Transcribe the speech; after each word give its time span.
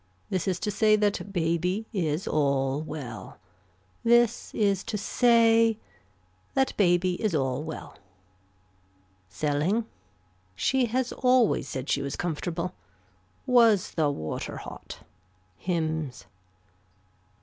This 0.31 0.47
is 0.47 0.59
to 0.61 0.71
say 0.71 0.95
that 0.95 1.31
baby 1.31 1.85
is 1.93 2.27
all 2.27 2.81
well. 2.81 3.37
This 4.03 4.51
is 4.55 4.83
to 4.85 4.97
say 4.97 5.77
that 6.55 6.75
baby 6.75 7.21
is 7.23 7.35
all 7.35 7.61
well. 7.63 7.99
Selling. 9.29 9.85
She 10.55 10.87
has 10.87 11.11
always 11.13 11.67
said 11.69 11.87
she 11.87 12.01
was 12.01 12.15
comfortable. 12.15 12.73
Was 13.45 13.91
the 13.91 14.09
water 14.09 14.57
hot. 14.57 15.01
Hymns. 15.57 16.25